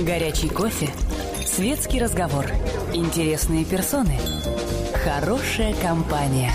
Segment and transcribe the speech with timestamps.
[0.00, 0.88] Горячий кофе.
[1.44, 2.46] Светский разговор.
[2.94, 4.16] Интересные персоны.
[5.04, 6.50] Хорошая компания.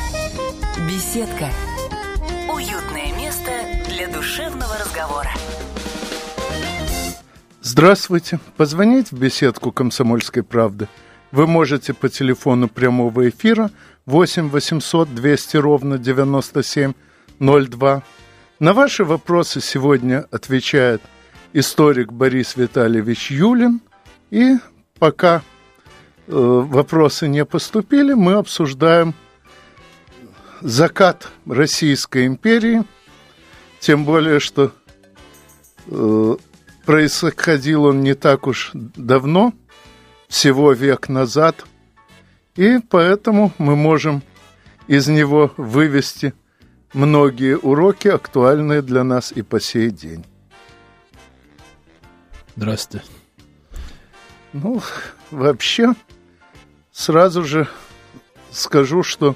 [0.87, 1.49] Беседка.
[2.51, 3.51] Уютное место
[3.87, 5.29] для душевного разговора.
[7.61, 8.39] Здравствуйте.
[8.57, 10.87] Позвонить в беседку «Комсомольской правды»
[11.31, 13.69] вы можете по телефону прямого эфира
[14.07, 18.01] 8 800 200 ровно 9702.
[18.59, 21.03] На ваши вопросы сегодня отвечает
[21.55, 23.79] историк Борис Витальевич Юлин.
[24.29, 24.57] И
[24.99, 25.41] пока э,
[26.27, 29.13] вопросы не поступили, мы обсуждаем
[30.59, 32.83] закат Российской империи,
[33.79, 34.73] тем более, что
[35.87, 36.35] э,
[36.85, 39.53] происходил он не так уж давно,
[40.27, 41.65] всего век назад,
[42.57, 44.23] и поэтому мы можем
[44.87, 46.33] из него вывести
[46.93, 50.25] многие уроки, актуальные для нас и по сей день.
[52.55, 53.05] Здравствуйте.
[54.53, 54.81] Ну,
[55.31, 55.93] вообще,
[56.91, 57.67] сразу же
[58.51, 59.35] скажу, что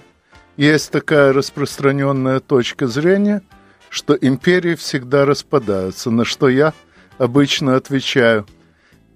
[0.56, 3.42] есть такая распространенная точка зрения,
[3.90, 6.74] что империи всегда распадаются, на что я
[7.18, 8.46] обычно отвечаю.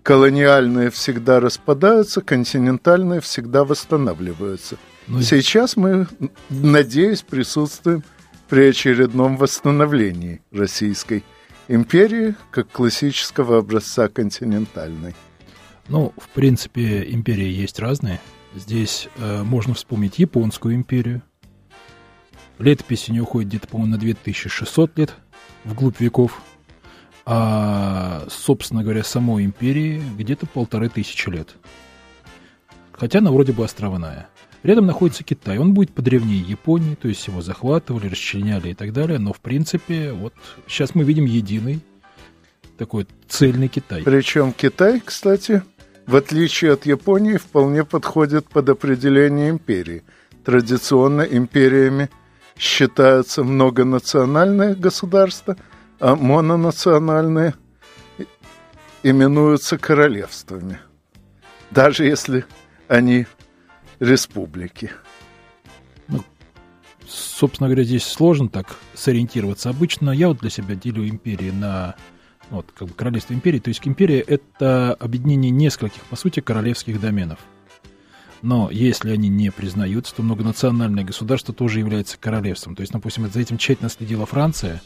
[0.04, 4.76] Колониальные всегда распадаются, континентальные всегда восстанавливаются.
[5.08, 6.08] Ну, Сейчас мы,
[6.50, 8.04] надеюсь, присутствуем
[8.50, 11.24] при очередном восстановлении российской
[11.68, 15.16] империи как классического образца континентальной?
[15.88, 18.20] Ну, в принципе, империи есть разные.
[18.56, 21.22] Здесь э, можно вспомнить Японскую империю.
[22.60, 25.16] Летописи не уходит где-то, по-моему, на 2600 лет
[25.64, 26.42] вглубь веков.
[27.26, 31.56] А, собственно говоря, самой империи где-то полторы тысячи лет.
[32.92, 34.30] Хотя она вроде бы островная.
[34.64, 35.58] Рядом находится Китай.
[35.58, 39.20] Он будет подревнее Японии, то есть его захватывали, расчленяли и так далее.
[39.20, 40.34] Но, в принципе, вот
[40.68, 41.82] сейчас мы видим единый
[42.78, 44.04] такой цельный Китай.
[44.04, 45.64] Причем Китай, кстати,
[46.08, 50.04] в отличие от Японии, вполне подходит под определение империи.
[50.46, 52.10] Традиционно империями
[52.58, 55.58] считаются многонациональные государства,
[56.00, 57.54] а мононациональные
[59.04, 60.80] именуются королевствами.
[61.72, 62.46] Даже если
[62.88, 63.26] они
[64.04, 64.92] республики.
[66.08, 66.24] Ну,
[67.08, 69.70] собственно говоря, здесь сложно так сориентироваться.
[69.70, 71.96] Обычно я вот для себя делю империи на
[72.50, 73.60] вот, как бы королевство империи.
[73.60, 77.40] То есть империя— это объединение нескольких, по сути, королевских доменов.
[78.42, 82.76] Но если они не признаются, то многонациональное государство тоже является королевством.
[82.76, 84.82] То есть, допустим, за этим тщательно следила Франция,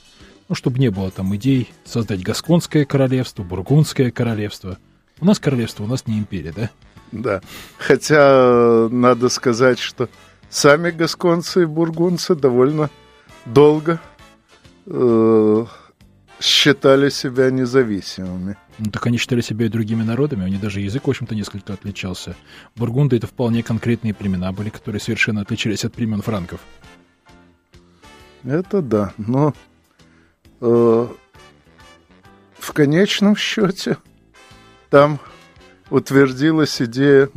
[0.47, 4.77] ну, чтобы не было там идей создать Гасконское королевство, Бургундское королевство.
[5.19, 6.69] У нас королевство, у нас не империя, да?
[7.12, 7.41] Да.
[7.78, 10.09] Хотя надо сказать, что
[10.50, 12.90] сами гасконцы и бургунцы довольно
[13.45, 14.00] долго
[14.85, 15.66] э,
[16.40, 18.57] считали себя независимыми.
[18.78, 21.73] Ну, так они считали себя и другими народами, у них даже язык, в общем-то, несколько
[21.73, 22.35] отличался.
[22.75, 26.59] Бургунды— это вполне конкретные племена были, которые совершенно отличались от племен франков.
[28.44, 29.53] Это да, но
[30.62, 31.07] э,
[32.59, 33.97] в конечном счете
[34.89, 35.19] там
[35.89, 37.29] утвердилась идея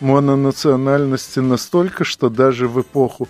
[0.00, 3.28] мононациональности настолько, что даже в эпоху,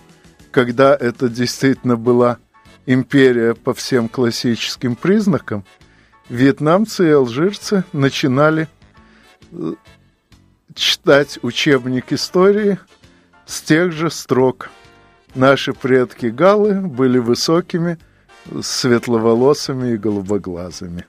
[0.51, 2.39] когда это действительно была
[2.87, 5.65] империя по всем классическим признакам,
[6.29, 8.69] вьетнамцы и алжирцы начинали
[9.53, 9.75] э,
[10.75, 12.79] читать учебник истории
[13.47, 14.71] с тех же строк.
[15.35, 17.99] Наши предки галы были высокими,
[18.63, 21.07] светловолосыми и голубоглазыми.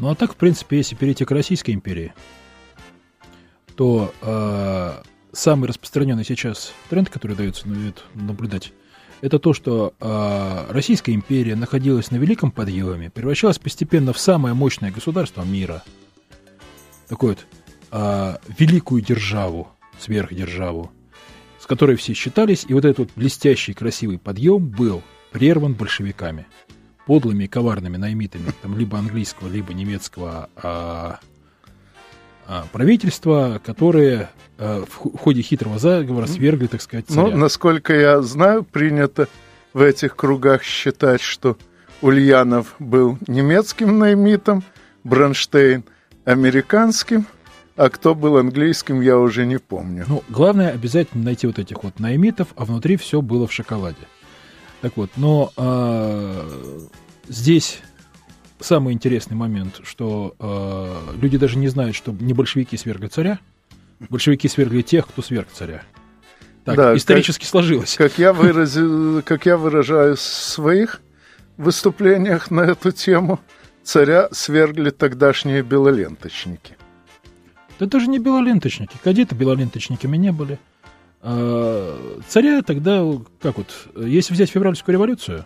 [0.00, 2.14] Ну а так, в принципе, если перейти к Российской империи,
[3.76, 5.02] то э,
[5.32, 7.68] самый распространенный сейчас тренд, который дается
[8.14, 8.72] наблюдать,
[9.20, 14.90] это то, что э, Российская империя находилась на великом подъеме, превращалась постепенно в самое мощное
[14.90, 15.82] государство мира.
[17.06, 17.46] Такую вот
[17.90, 19.68] э, великую державу,
[19.98, 20.90] сверхдержаву,
[21.58, 26.46] с которой все считались, и вот этот вот блестящий красивый подъем был прерван большевиками
[27.10, 31.18] подлыми и коварными наймитами, там, либо английского, либо немецкого а,
[32.46, 37.34] а, правительства, которые а, в ходе хитрого заговора свергли, так сказать, ну, царя.
[37.34, 39.26] Ну, насколько я знаю, принято
[39.72, 41.56] в этих кругах считать, что
[42.00, 44.62] Ульянов был немецким наймитом,
[45.02, 45.82] Бронштейн
[46.24, 47.26] американским,
[47.74, 50.04] а кто был английским, я уже не помню.
[50.06, 54.06] Ну, главное обязательно найти вот этих вот наймитов, а внутри все было в шоколаде.
[54.80, 56.80] Так вот, но э,
[57.28, 57.80] здесь
[58.60, 63.38] самый интересный момент, что э, люди даже не знают, что не большевики свергли царя,
[64.08, 65.82] большевики свергли тех, кто сверг царя.
[66.64, 67.96] Так да, исторически как, сложилось.
[67.96, 71.00] Как я, выразил, как я выражаю в своих
[71.56, 73.40] выступлениях на эту тему,
[73.82, 76.76] царя свергли тогдашние белоленточники.
[77.78, 80.58] Да даже не белоленточники, кадеты белоленточниками не были.
[81.22, 83.04] А, царя тогда,
[83.40, 85.44] как вот, если взять февральскую революцию,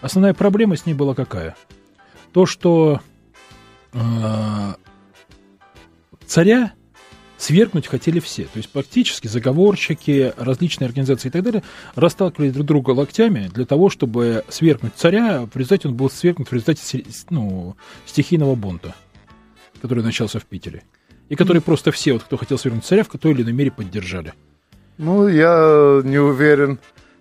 [0.00, 1.56] основная проблема с ней была какая?
[2.32, 3.00] То, что
[3.92, 4.76] а,
[6.26, 6.72] царя
[7.42, 8.44] свергнуть хотели все.
[8.44, 11.62] То есть практически заговорщики, различные организации и так далее
[11.94, 15.46] расталкивали друг друга локтями для того, чтобы свергнуть царя.
[15.52, 17.76] В результате он был свергнут в результате ну,
[18.06, 18.94] стихийного бунта,
[19.80, 20.84] который начался в Питере.
[21.28, 21.64] И который mm.
[21.64, 24.34] просто все, вот, кто хотел свергнуть царя, в той или иной мере поддержали.
[25.02, 26.78] Ну, я не уверен,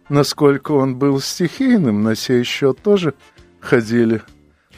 [0.08, 2.04] насколько он был стихийным.
[2.04, 3.16] На сей счет тоже
[3.60, 4.22] ходили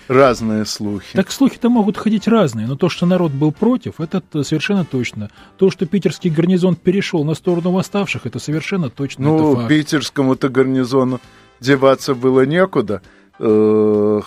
[0.08, 1.14] разные слухи.
[1.14, 5.30] Так слухи-то могут ходить разные, но то, что народ был против, это совершенно точно.
[5.58, 9.26] То, что питерский гарнизон перешел на сторону восставших, это совершенно точно.
[9.26, 11.20] Ну, питерскому-то гарнизону
[11.60, 13.02] деваться было некуда.
[13.38, 14.22] Э,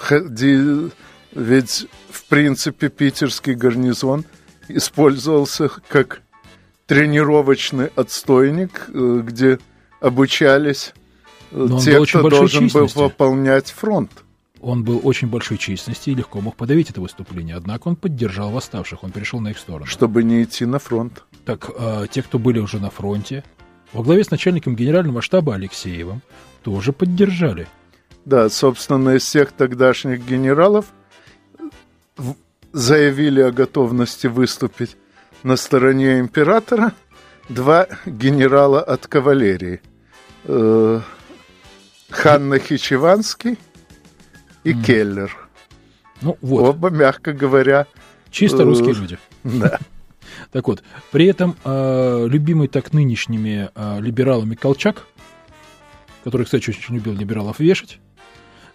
[1.34, 4.26] ведь, в принципе, питерский гарнизон
[4.68, 6.20] использовался как
[6.86, 9.58] тренировочный отстойник, э, где
[10.00, 10.94] обучались
[11.50, 14.10] э, те, кто должен был выполнять фронт.
[14.60, 17.56] Он был очень большой численности и легко мог подавить это выступление.
[17.56, 19.86] Однако он поддержал восставших, он перешел на их сторону.
[19.86, 21.24] Чтобы не идти на фронт.
[21.44, 23.44] Так, э, те, кто были уже на фронте,
[23.92, 26.22] во главе с начальником генерального штаба Алексеевым,
[26.62, 27.68] тоже поддержали.
[28.24, 30.86] Да, собственно, из всех тогдашних генералов
[32.72, 34.96] заявили о готовности выступить
[35.46, 36.92] на стороне императора
[37.48, 39.80] два генерала от кавалерии.
[40.42, 41.00] Э,
[42.10, 43.56] Ханна Хичеванский
[44.64, 44.82] и mm.
[44.82, 45.48] Келлер.
[46.20, 46.70] Ну, вот.
[46.70, 47.86] Оба, мягко говоря...
[48.32, 49.18] Чисто русские э, люди.
[49.44, 49.78] Да.
[50.50, 50.82] Так вот,
[51.12, 55.06] при этом э, любимый так нынешними э, либералами Колчак,
[56.24, 58.00] который, кстати, очень любил либералов вешать,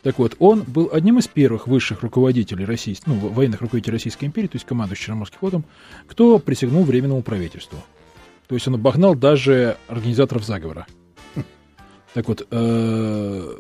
[0.04, 4.48] так вот, он был одним из первых высших руководителей российской, ну, военных руководителей Российской империи,
[4.48, 5.64] то есть командующий Черноморским флотом,
[6.08, 7.78] кто присягнул Временному правительству.
[8.48, 10.88] То есть он обогнал даже организаторов заговора.
[12.14, 13.58] Так вот, э,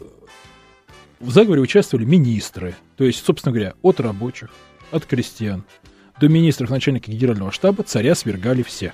[1.19, 4.49] в заговоре участвовали министры, то есть, собственно говоря, от рабочих,
[4.91, 5.63] от крестьян,
[6.19, 8.93] до министров начальника генерального штаба царя свергали все.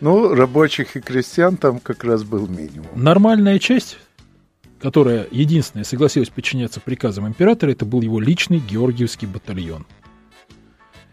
[0.00, 2.88] Ну, рабочих и крестьян там как раз был минимум.
[2.94, 3.98] Нормальная часть,
[4.82, 9.86] которая единственная согласилась подчиняться приказам императора, это был его личный Георгиевский батальон.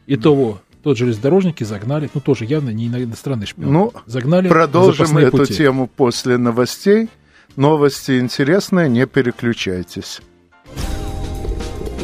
[0.08, 0.24] И да.
[0.24, 5.54] того, тот железнодорожники загнали, ну тоже явно не иностранный шпион, ну, загнали продолжим эту пути.
[5.54, 7.10] тему после новостей.
[7.56, 10.22] Новости интересные, не переключайтесь.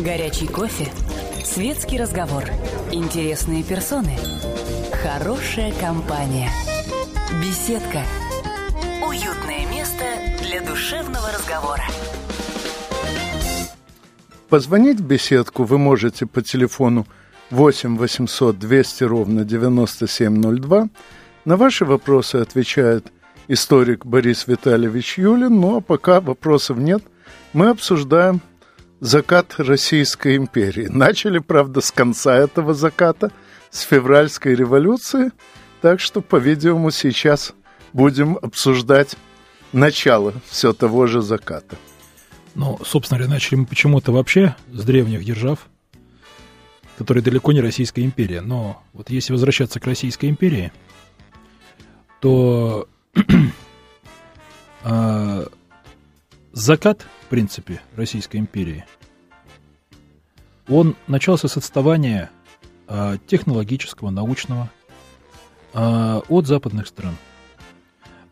[0.03, 0.87] Горячий кофе,
[1.43, 2.43] светский разговор,
[2.91, 4.17] интересные персоны,
[5.01, 6.49] хорошая компания,
[7.41, 8.01] беседка,
[10.85, 11.83] душевного разговора.
[14.49, 17.07] Позвонить в беседку вы можете по телефону
[17.49, 20.89] 8 800 200 ровно 9702.
[21.45, 23.11] На ваши вопросы отвечает
[23.47, 25.59] историк Борис Витальевич Юлин.
[25.59, 27.03] Ну а пока вопросов нет,
[27.53, 28.41] мы обсуждаем
[28.99, 30.85] закат Российской империи.
[30.87, 33.31] Начали, правда, с конца этого заката,
[33.71, 35.31] с февральской революции,
[35.81, 37.53] так что, по-видимому, сейчас
[37.91, 39.17] будем обсуждать
[39.75, 41.77] начало все того же заката.
[42.55, 45.67] Ну, собственно говоря, начали мы почему-то вообще с древних держав,
[46.97, 48.41] которые далеко не Российская империя.
[48.41, 50.71] Но вот если возвращаться к Российской империи,
[52.21, 52.87] то
[54.83, 55.47] а,
[56.53, 58.85] закат, в принципе, Российской империи,
[60.69, 62.31] он начался с отставания
[62.87, 64.71] а, технологического, научного
[65.73, 67.17] а, от западных стран.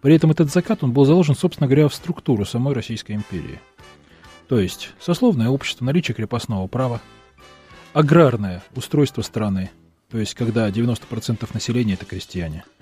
[0.03, 3.59] При этом этот закат, он был заложен, собственно говоря, в структуру самой Российской империи.
[4.47, 7.01] То есть сословное общество, наличие крепостного права,
[7.93, 9.71] аграрное устройство страны,
[10.11, 12.63] то есть когда 90% населения это крестьяне–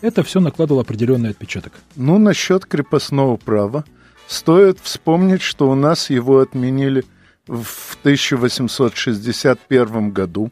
[0.00, 1.72] это все накладывало определенный отпечаток.
[1.96, 3.84] Ну, насчет крепостного права.
[4.26, 7.04] Стоит вспомнить, что у нас его отменили
[7.46, 10.50] в 1861 году,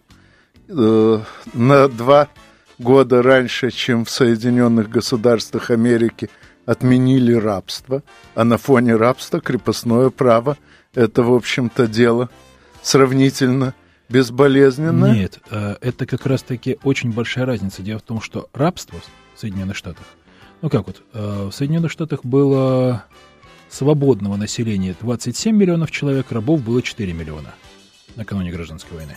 [0.69, 1.21] э,
[1.53, 2.29] на два
[2.79, 6.31] года раньше, чем в Соединенных Государствах Америки
[6.67, 8.03] отменили рабство,
[8.35, 10.57] а на фоне рабства крепостное право–
[10.95, 12.31] это, в общем-то, дело
[12.83, 13.75] сравнительно
[14.09, 15.15] безболезненное.
[15.15, 17.83] Нет, э, это как раз-таки очень большая разница.
[17.83, 18.99] Дело в том, что рабство
[19.35, 20.07] в Соединенных Штатах.
[20.63, 23.05] Ну как вот, э, в Соединенных Штатах было
[23.69, 27.55] свободного населения 27 миллионов человек, рабов было 4 миллиона
[28.15, 29.17] накануне гражданской войны.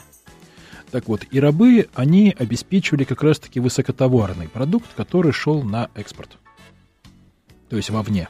[0.92, 6.38] Так вот, и рабы, они обеспечивали как раз-таки высокотоварный продукт, который шел на экспорт.
[7.70, 8.30] То есть вовне.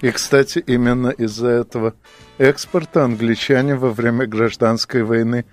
[0.00, 1.94] И, кстати, именно из-за этого
[2.38, 5.44] экспорта англичане во время гражданской войны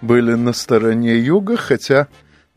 [0.00, 2.08] были на стороне юга, хотя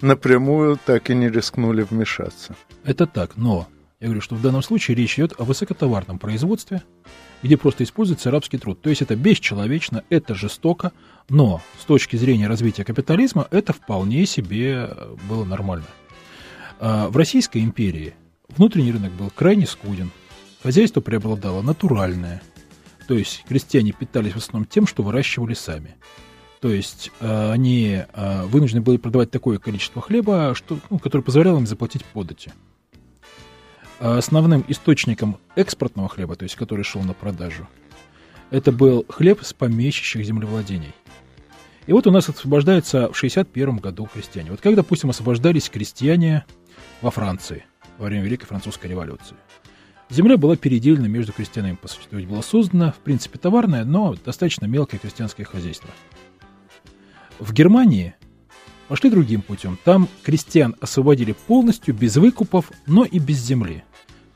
[0.02, 2.56] напрямую так и не рискнули вмешаться.
[2.84, 3.68] Это так, но
[4.00, 6.84] я говорю, что в данном случае речь идет о высокотоварном производстве,
[7.42, 8.82] где просто используется рабский труд.
[8.82, 10.92] То есть это бесчеловечно, это жестоко,
[11.30, 14.90] но с точки зрения развития капитализма это вполне себе
[15.28, 15.86] было нормально.
[16.80, 18.14] А в Российской империи
[18.48, 20.12] внутренний рынок был крайне скуден,
[20.64, 22.42] хозяйство преобладало натуральное,
[23.08, 25.96] то есть крестьяне питались в основном тем, что выращивали сами.
[26.62, 31.58] То есть э, они э, вынуждены были продавать такое количество хлеба, что, ну, которое позволяло
[31.58, 32.52] им заплатить подати.
[34.00, 37.68] Основным источником экспортного хлеба, то есть который шел на продажу,
[38.50, 40.94] это был хлеб с помещичьих землевладений.
[41.90, 44.52] И вот у нас освобождается в 61 году крестьяне.
[44.52, 46.46] Вот как, допустим, освобождались крестьяне
[47.02, 47.66] во Франции
[47.98, 49.36] во время Великой Французской революции.
[50.08, 52.06] Земля была переделена между крестьянами, по сути.
[52.12, 55.90] То есть было создано, в принципе, товарное, но достаточно мелкое крестьянское хозяйство.
[57.40, 58.14] В Германии
[58.88, 59.76] пошли другим путем.
[59.84, 63.84] Там крестьян освободили полностью, без выкупов, но и без земли.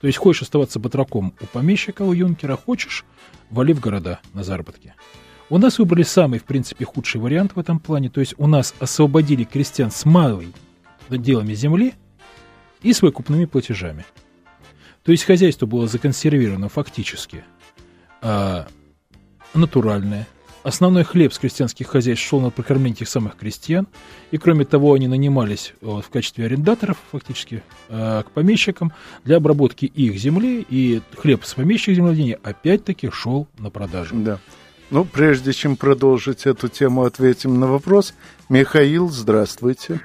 [0.02, 3.06] То есть хочешь оставаться батраком у помещика, у юнкера, хочешь,
[3.52, 4.96] вали в города на заработки.
[5.54, 8.10] У нас выбрали самый, в принципе, худший вариант в этом плане.
[8.10, 10.52] То есть у нас освободили крестьян с малой
[11.12, 11.94] делами земли
[12.82, 14.04] и с выкупными платежами.
[15.04, 17.44] То есть хозяйство было законсервировано фактически
[18.24, 18.68] а,
[19.54, 20.28] натуральное,
[20.64, 23.86] Основной хлеб с крестьянских хозяйств шел на прокормление тех самых крестьян,
[24.32, 28.94] и кроме того они нанимались вот, в качестве арендаторов фактически э, к помещикам
[29.26, 34.16] для обработки их земли, и хлеб с помещичьих землевладений опять-таки шел на продажу.
[34.16, 34.40] Да.
[34.94, 38.14] Ну, прежде чем продолжить эту тему, ответим на вопрос.
[38.48, 40.00] Михаил, здравствуйте.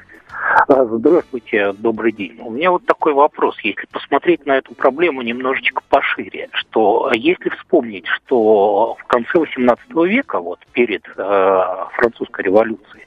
[0.66, 2.40] А, здравствуйте, добрый день.
[2.40, 3.58] У меня вот такой вопрос.
[3.62, 10.40] Если посмотреть на эту проблему немножечко пошире, что если вспомнить, что в конце XVIII века,
[10.40, 11.60] вот перед э,
[11.92, 13.04] французской революцией,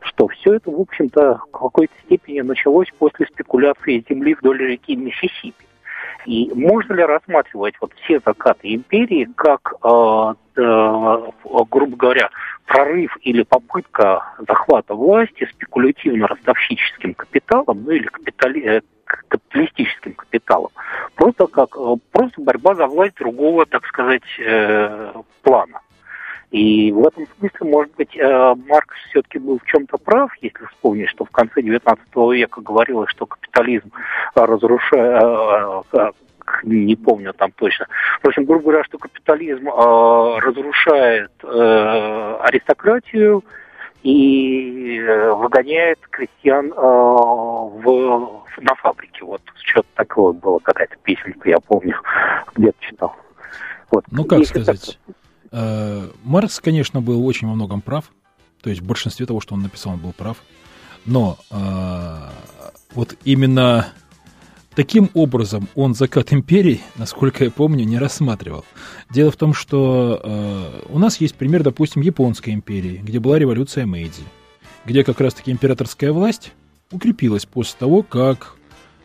[0.00, 5.66] что все это, в общем-то, в какой-то степени началось после спекуляции земли вдоль реки Миссисипи.
[6.26, 11.30] И можно ли рассматривать вот все закаты империи как, э, э,
[11.70, 12.30] грубо говоря,
[12.66, 20.70] прорыв или попытка захвата власти спекулятивно-ростовщическим капиталом, ну или капитали, э, капиталистическим капиталом,
[21.16, 25.12] просто как э, просто борьба за власть другого, так сказать, э,
[25.42, 25.80] плана.
[26.52, 31.24] И в этом смысле, может быть, Маркс все-таки был в чем-то прав, если вспомнить, что
[31.24, 31.98] в конце XIX
[32.34, 33.90] века говорилось, что капитализм
[34.34, 35.86] разрушает,
[36.64, 37.86] не помню там точно.
[38.22, 43.44] В общем, грубо говоря, что капитализм э, разрушает э, аристократию
[44.02, 49.24] и э, выгоняет крестьян э, в, на фабрике.
[49.24, 51.96] Вот что-то такое было, какая-то песенка, я помню,
[52.54, 53.16] где-то читал.
[53.90, 54.04] Вот.
[54.10, 55.16] Ну, как Если сказать, так...
[55.52, 58.10] э, Маркс, конечно, был очень во многом прав,
[58.62, 60.38] то есть в большинстве того, что он написал, он был прав,
[61.04, 62.30] но э,
[62.94, 63.92] вот именно
[64.74, 68.64] Таким образом, он закат империи, насколько я помню, не рассматривал.
[69.10, 73.84] Дело в том, что э, у нас есть пример, допустим, Японской империи, где была революция
[73.84, 74.22] Мэйдзи,
[74.86, 76.52] где как раз-таки императорская власть
[76.90, 78.56] укрепилась после того, как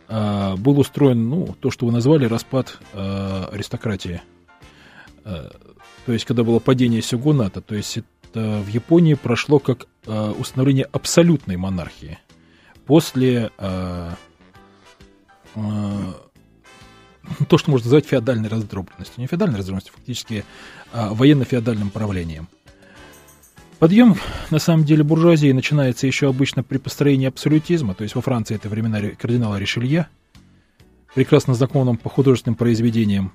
[0.08, 4.22] э, был устроен, ну, то, что вы назвали распад э, аристократии.
[5.26, 5.50] Э,
[6.08, 10.88] то есть, когда было падение сёгуната, то есть это в Японии прошло как э, установление
[10.92, 12.18] абсолютной монархии.
[12.88, 13.52] После...
[13.60, 14.14] Э,
[15.58, 16.14] Э,
[17.50, 19.20] то, что можно назвать феодальной раздробленностью.
[19.20, 20.46] Не феодальной раздробленностью, фактически
[20.94, 22.48] а военно-феодальным правлением.
[23.80, 24.16] Подъем,
[24.50, 28.70] на самом деле, буржуазии начинается еще обычно при построении абсолютизма, то есть во Франции это
[28.70, 30.08] времена кардинала Ришелье,
[31.14, 33.34] прекрасно знакомым по художественным произведениям.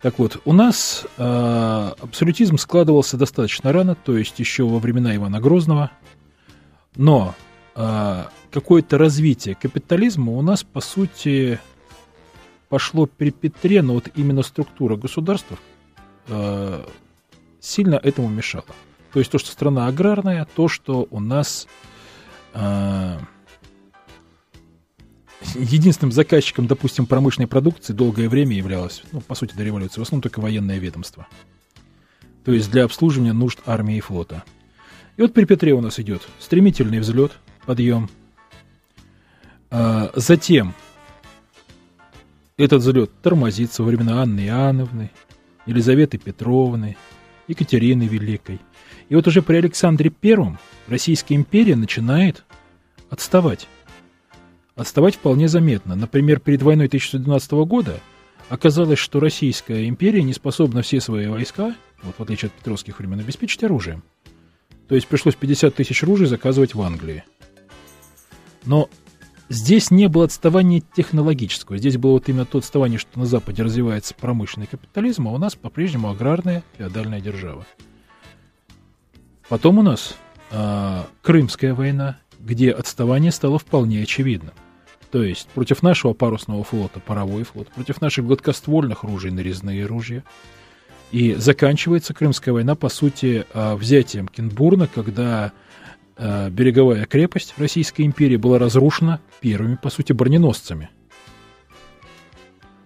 [0.00, 5.40] Так вот, у нас э, абсолютизм складывался достаточно рано, то есть еще во времена Ивана
[5.40, 5.90] Грозного,
[6.94, 7.34] но
[7.74, 11.58] э, какое-то развитие капитализма у нас, по сути,
[12.68, 15.58] пошло при Петре, но вот именно структура государства
[16.28, 16.84] э,
[17.58, 18.66] сильно этому мешала.
[19.12, 21.66] То есть то, что страна аграрная, то, что у нас
[22.54, 23.18] э,
[25.54, 30.22] единственным заказчиком, допустим, промышленной продукции долгое время являлось, ну, по сути, до революции, в основном
[30.22, 31.26] только военное ведомство.
[32.44, 34.42] То есть для обслуживания нужд армии и флота.
[35.16, 37.32] И вот при Петре у нас идет стремительный взлет,
[37.66, 38.08] подъем,
[39.70, 40.74] а, затем
[42.56, 45.10] этот взлет тормозится во времена Анны Иоанновны,
[45.66, 46.96] Елизаветы Петровны,
[47.46, 48.60] Екатерины Великой.
[49.08, 52.44] И вот уже при Александре Первом Российская империя начинает
[53.10, 53.68] отставать.
[54.78, 55.94] Отставать вполне заметно.
[55.96, 58.00] Например, перед войной 1912 года
[58.48, 63.20] Оказалось, что Российская империя не способна все свои войска, вот в отличие от петровских времен,
[63.20, 64.02] обеспечить оружием.
[64.88, 67.24] То есть пришлось 50 тысяч ружей заказывать в Англии.
[68.64, 68.88] Но
[69.50, 71.76] здесь не было отставания технологического.
[71.76, 75.54] Здесь было вот именно то отставание, что на Западе развивается промышленный капитализм, а у нас
[75.54, 77.66] по-прежнему аграрная феодальная держава.
[79.50, 80.16] Потом у нас
[80.52, 84.54] э, Крымская война, где отставание стало вполне очевидным.
[85.10, 90.22] То есть против нашего парусного флота паровой флот, против наших гладкоствольных ружей нарезные ружья.
[91.10, 95.52] И заканчивается Крымская война, по сути, а, взятием Кенбурна, когда
[96.16, 100.90] а, береговая крепость Российской империи была разрушена первыми, по сути, броненосцами.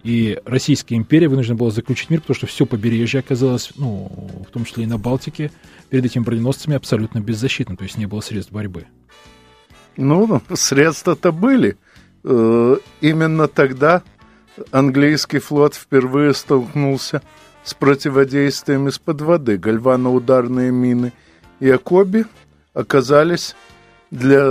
[0.03, 4.65] И Российская империя вынуждена была заключить мир, потому что все побережье оказалось, ну, в том
[4.65, 5.51] числе и на Балтике,
[5.89, 8.85] перед этими броненосцами абсолютно беззащитным, то есть не было средств борьбы.
[9.95, 11.77] Ну, средства-то были.
[12.23, 14.01] Э, именно тогда
[14.71, 17.21] английский флот впервые столкнулся
[17.63, 19.57] с противодействием из-под воды.
[19.57, 21.13] Гальваноударные мины
[21.59, 22.25] и окоби
[22.73, 23.55] оказались
[24.11, 24.43] для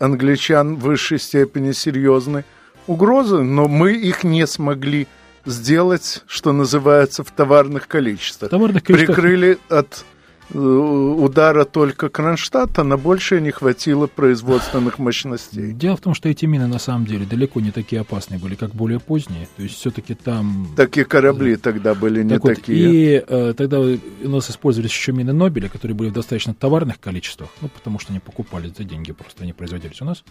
[0.00, 2.44] англичан в высшей степени серьезной
[2.86, 5.06] угрозой, но мы их не смогли
[5.44, 8.50] сделать, что называется, в товарных количествах.
[8.50, 9.16] Товарных количествах.
[9.16, 10.11] Прикрыли от Э,
[10.54, 15.72] удара только Кронштадта, на большее не хватило производственных мощностей.
[15.72, 18.70] Дело в том, что эти мины на самом деле далеко не такие опасные были, как
[18.74, 19.48] более поздние.
[19.56, 20.68] То есть все-таки там...
[20.76, 23.20] Такие корабли тогда были не так такие.
[23.20, 27.00] Вот, и э, тогда у нас использовались еще мины Нобеля, которые были в достаточно товарных
[27.00, 30.24] количествах, ну, потому что они покупались за деньги, просто они производились у нас.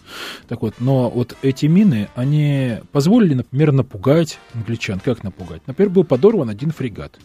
[0.48, 5.00] Так вот, но вот эти мины, они позволили, например, напугать англичан.
[5.00, 5.62] Как напугать?
[5.66, 7.18] Например, был подорван один фрегат.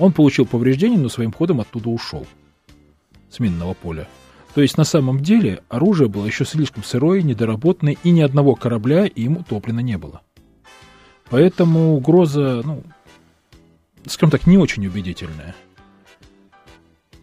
[0.00, 2.26] Он получил повреждения, но своим ходом оттуда ушел
[3.28, 4.08] с минного поля.
[4.54, 9.04] То есть на самом деле оружие было еще слишком сырое, недоработанное, и ни одного корабля
[9.04, 10.22] им утоплено не было.
[11.28, 12.82] Поэтому угроза, ну,
[14.06, 15.54] скажем так, не очень убедительная.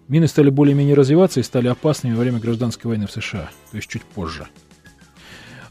[0.07, 3.89] Мины стали более-менее развиваться и стали опасными во время гражданской войны в США, то есть
[3.89, 4.48] чуть позже.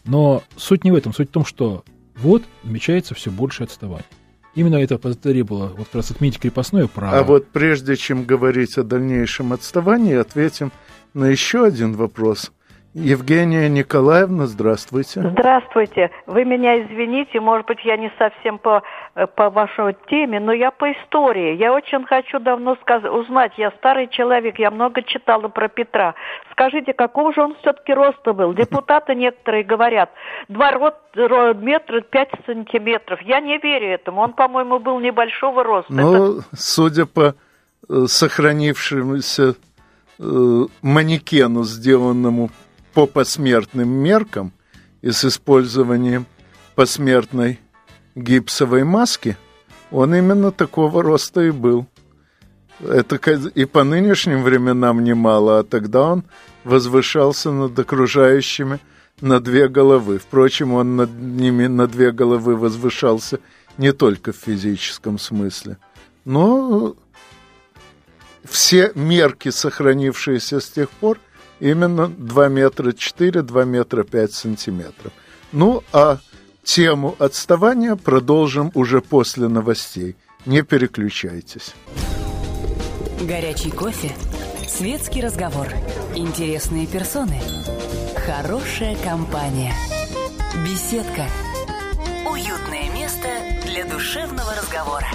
[0.05, 1.85] Но суть не в этом, суть в том, что
[2.17, 4.05] вот намечается все больше отставания.
[4.57, 7.19] Именно это потребовало вот как раз отменить крепостное право.
[7.19, 10.73] А вот прежде чем говорить о дальнейшем отставании, ответим
[11.13, 12.51] на еще один вопрос.
[12.97, 15.21] Евгения Николаевна, здравствуйте.
[15.21, 16.11] Здравствуйте.
[16.25, 18.83] Вы меня извините, может быть, я не совсем по,
[19.15, 21.57] э, по вашей теме, но я по истории.
[21.57, 26.15] Я очень хочу давно сказ- узнать, я старый человек, я много читала про Петра.
[26.53, 28.55] Скажите, какого же он все-таки роста был?
[28.55, 30.09] Депутаты некоторые говорят,
[30.49, 33.21] два рот, метра пять сантиметров.
[33.21, 34.23] Я не верю этому.
[34.23, 35.93] Он, по-моему, был небольшого роста.
[35.93, 36.47] Ну, Это...
[36.57, 37.35] судя по
[37.91, 39.55] э, сохранившемуся
[40.19, 40.23] э,
[40.81, 42.49] манекену, сделанному
[42.97, 44.55] по посмертным меркам
[45.03, 46.25] и с использованием
[46.77, 47.61] посмертной
[48.15, 49.37] гипсовой маски,
[49.91, 51.87] он именно такого роста и был.
[52.81, 53.17] Это
[53.49, 56.25] и по нынешним временам немало, а тогда он
[56.65, 58.81] возвышался над окружающими
[59.21, 60.19] на две головы.
[60.19, 63.41] Впрочем, он над ними на две головы возвышался
[63.77, 65.77] не только в физическом смысле.
[66.25, 66.97] Но
[68.49, 71.19] все мерки, сохранившиеся с тех пор,
[71.61, 75.13] Именно 2 метра 4, 2 метра 5 сантиметров.
[75.53, 76.19] Ну, а
[76.65, 80.17] тему отставания продолжим уже после новостей.
[80.45, 81.75] Не переключайтесь.
[83.21, 84.13] Горячий кофе,
[84.69, 85.69] светский разговор,
[86.15, 87.41] интересные персоны,
[88.27, 89.73] хорошая компания,
[90.65, 91.25] беседка,
[92.31, 93.29] уютное место
[93.65, 95.07] для душевного разговора.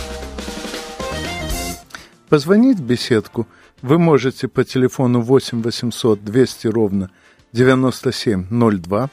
[2.32, 3.46] Позвонить в беседку–
[3.82, 7.12] вы можете по телефону 8 800 200 ровно
[7.52, 9.10] 9702.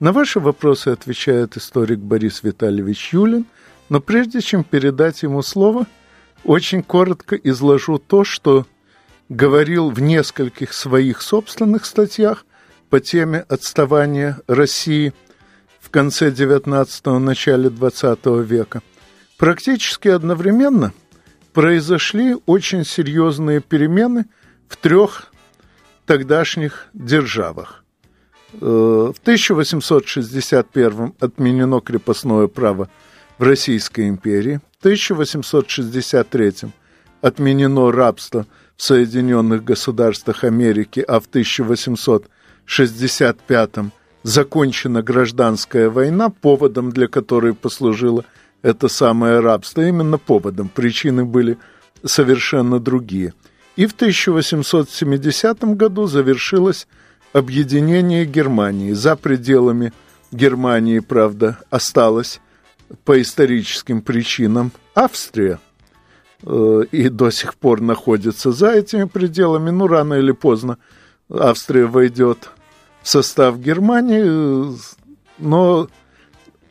[0.00, 3.44] На ваши вопросы отвечает историк Борис Витальевич Юлин,
[3.90, 5.86] но прежде чем передать ему слово,
[6.44, 8.66] очень коротко изложу то, что
[9.28, 12.46] говорил в нескольких своих собственных статьях
[12.88, 15.12] по теме отставания России
[15.78, 18.80] в конце XIX– начале XX века.
[19.36, 20.94] Практически одновременно–
[21.52, 24.26] произошли очень серьезные перемены
[24.68, 25.32] в трех
[26.06, 27.84] тогдашних державах.
[28.54, 32.88] Э, в 1861 отменено крепостное право
[33.38, 36.52] в Российской империи, в 1863
[37.20, 43.70] отменено рабство в Соединенных Государствах Америки, а в 1865
[44.22, 48.24] закончена гражданская война, поводом для которой послужило–
[48.62, 50.68] это самое рабство, именно поводом.
[50.68, 51.58] Причины были
[52.04, 53.34] совершенно другие.
[53.76, 56.86] И в 1870 году завершилось
[57.32, 58.92] объединение Германии.
[58.92, 59.92] За пределами
[60.30, 62.40] Германии, правда, осталась
[63.04, 65.58] по историческим причинам Австрия
[66.42, 69.70] э, и до сих пор находится за этими пределами.
[69.70, 70.78] Ну, рано или поздно
[71.30, 72.50] Австрия войдет
[73.02, 74.74] в состав Германии, э,
[75.38, 75.88] но,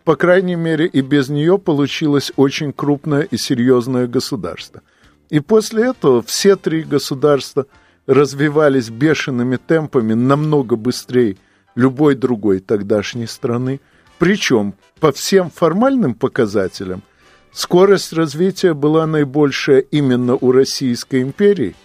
[0.03, 4.81] по крайней мере, и без нее получилось очень крупное и серьезное государство.
[5.29, 7.65] И после этого все три государства
[8.07, 11.37] развивались бешеными темпами намного быстрее
[11.75, 13.79] любой другой тогдашней страны.
[14.17, 17.03] Причем по всем формальным показателям
[17.51, 21.75] скорость развития была наибольшая именно у Российской империи.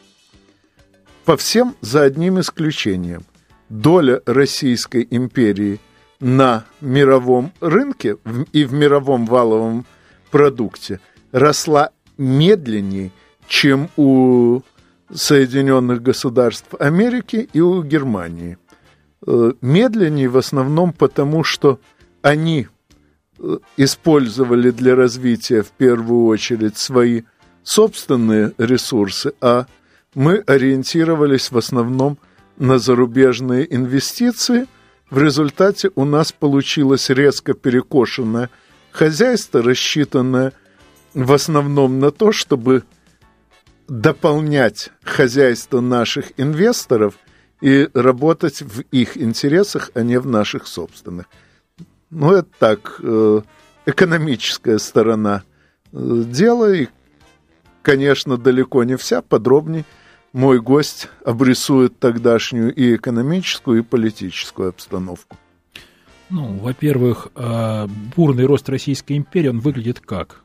[1.24, 3.24] По всем за одним исключением.
[3.68, 5.80] Доля Российской империи
[6.20, 8.16] на мировом рынке
[8.52, 9.86] и в мировом валовом
[10.30, 11.00] продукте
[11.32, 13.12] росла медленнее,
[13.48, 14.60] чем у
[15.12, 18.58] Соединенных Государств Америки и у Германии.
[19.26, 21.80] Э, медленнее в основном потому, что
[22.22, 22.66] они
[23.38, 27.22] э, использовали для развития в первую очередь свои
[27.62, 29.66] собственные ресурсы, а
[30.14, 32.18] мы ориентировались в основном
[32.56, 34.66] на зарубежные инвестиции.
[35.10, 38.50] В результате у нас получилось резко перекошенное
[38.90, 40.52] хозяйство, рассчитанное
[41.14, 42.82] в основном на то, чтобы
[43.88, 47.14] дополнять хозяйство наших инвесторов
[47.60, 51.26] и работать в их интересах, а не в наших собственных.
[52.10, 53.40] Ну, это так, э,
[53.86, 55.44] экономическая сторона
[55.92, 56.88] э, дела, и,
[57.82, 59.84] конечно, далеко не вся, подробней
[60.36, 65.38] мой гость обрисует тогдашнюю и экономическую, и политическую обстановку.
[66.28, 70.42] Ну, во-первых, э, бурный рост Российской империи, он выглядит как?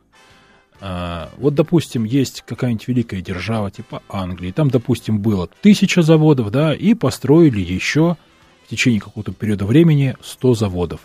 [0.80, 6.74] А, вот, допустим, есть какая-нибудь великая держава, типа Англии, там, допустим, было тысяча заводов, да,
[6.74, 8.16] и построили еще
[8.64, 11.02] в течение какого-то периода времени 100 заводов.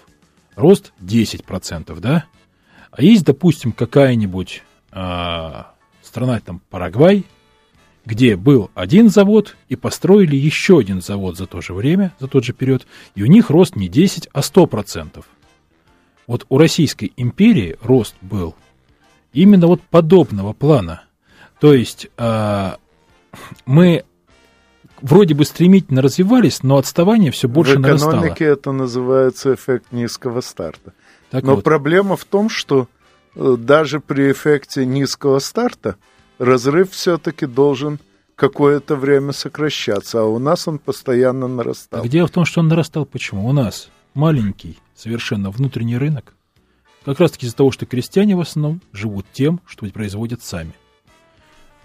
[0.55, 2.27] Рост 10%, да?
[2.93, 7.25] А есть, допустим, какая-нибудь а, страна, там, Парагвай,
[8.07, 12.45] где был один завод, и построили еще один завод за то же время, за тот
[12.45, 15.25] же период, и у них рост не 10, а 100%.
[16.29, 18.55] Вот у Российской империи рост был
[19.33, 21.03] именно вот подобного плана.
[21.61, 22.73] То есть э,
[23.67, 24.05] мы
[25.01, 28.11] вроде бы стремительно развивались, но отставание все больше нарастало.
[28.11, 28.53] В экономике нарастало.
[28.53, 30.93] это называется эффект низкого старта.
[31.31, 31.65] Так но вот.
[31.65, 32.89] проблема в том, что
[33.35, 35.97] э, даже при эффекте низкого старта
[36.39, 37.99] разрыв все-таки должен
[38.35, 42.07] какое-то время сокращаться, а у нас он постоянно нарастал.
[42.07, 43.49] Дело в том, что он нарастал почему?
[43.49, 46.35] У нас маленький совершенно внутренний рынок,
[47.05, 50.73] как раз таки из-за того, что крестьяне в основном живут тем, что производят сами.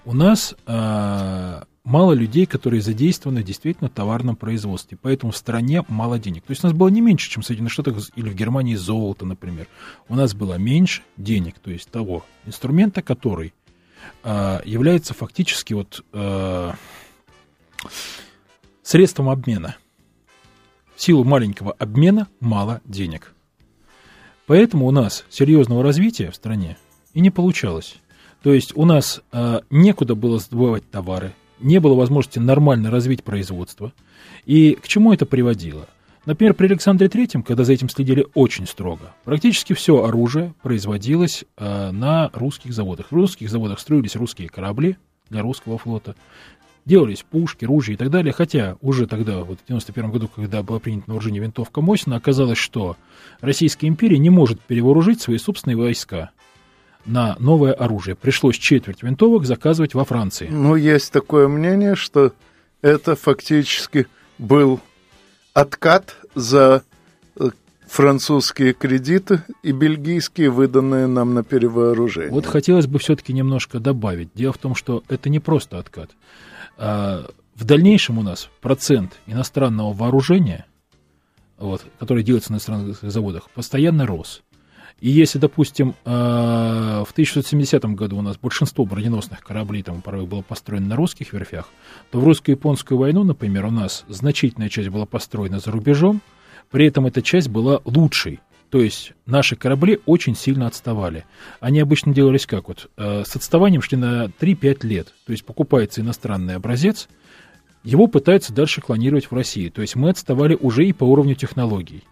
[0.04, 6.18] У нас э, мало людей, которые задействованы действительно в товарном производстве, поэтому в стране мало
[6.18, 6.44] денег.
[6.44, 9.26] То есть у нас было не меньше, чем в Соединенных Штатах или в Германии золото,
[9.26, 9.68] например.
[10.10, 13.54] У нас было меньше денег, то есть того инструмента, который
[14.24, 16.72] э, является фактически вот э,
[18.84, 19.76] средством обмена.
[20.96, 23.34] В силу маленького обмена мало денег.
[24.46, 26.78] Поэтому у нас серьезного развития в стране
[27.14, 27.96] и не получалось.
[28.44, 33.94] То есть у нас э, некуда было сдавать товары, не было возможности нормально развить производство.
[34.46, 35.88] И к чему это приводило?
[36.26, 41.92] Например, при Александре Третьем, когда за этим следили очень строго, практически все оружие производилось э,
[41.92, 43.08] на русских заводах.
[43.10, 44.98] В русских заводах строились русские корабли
[45.30, 46.16] для русского флота
[46.86, 50.80] делались пушки, ружья и так далее, хотя уже тогда, вот в 91 году, когда была
[50.80, 52.98] принята на вооружение винтовка Мосина, оказалось, что
[53.40, 56.32] Российская империя не может перевооружить свои собственные войска
[57.06, 58.16] на новое оружие.
[58.16, 60.48] Пришлось четверть винтовок заказывать во Франции.
[60.50, 62.34] Ну, есть такое мнение, что
[62.82, 64.08] это фактически
[64.38, 64.80] был
[65.54, 66.84] откат за
[67.36, 67.50] э,
[67.88, 72.32] французские кредиты и бельгийские, выданные нам на перевооружение.
[72.32, 74.30] Вот хотелось бы все-таки немножко добавить.
[74.34, 76.12] Дело в том, что это не просто откат.
[76.78, 80.66] А, в дальнейшем у нас процент иностранного вооружения,
[81.58, 84.42] вот, который делается на иностранных заводах, постоянно рос.
[85.02, 90.44] И если, допустим, а, в 1970 году у нас большинство броненосных кораблей там порой было
[90.44, 91.70] построено на русских верфях,
[92.12, 96.22] то в русско-японскую войну, например, у нас значительная часть была построена за рубежом,
[96.70, 98.40] при этом эта часть была лучшей.
[98.70, 101.26] То есть наши корабли очень сильно отставали.
[101.60, 102.90] Они обычно делались как вот?
[102.96, 105.14] Э, с отставанием шли на 3-5 лет.
[105.26, 107.10] То есть покупается иностранный образец,
[107.84, 109.70] его пытаются дальше клонировать в России.
[109.70, 112.04] То есть мы отставали уже и по уровню технологий.